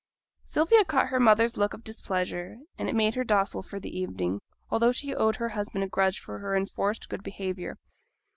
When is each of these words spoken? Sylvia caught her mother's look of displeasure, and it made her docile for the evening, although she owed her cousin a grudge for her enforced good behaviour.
Sylvia 0.45 0.83
caught 0.83 1.09
her 1.09 1.19
mother's 1.19 1.57
look 1.57 1.75
of 1.75 1.83
displeasure, 1.83 2.57
and 2.75 2.89
it 2.89 2.95
made 2.95 3.13
her 3.13 3.23
docile 3.23 3.61
for 3.61 3.79
the 3.79 3.95
evening, 3.95 4.41
although 4.71 4.91
she 4.91 5.13
owed 5.13 5.35
her 5.35 5.51
cousin 5.51 5.83
a 5.83 5.87
grudge 5.87 6.17
for 6.19 6.39
her 6.39 6.55
enforced 6.57 7.07
good 7.07 7.21
behaviour. 7.21 7.77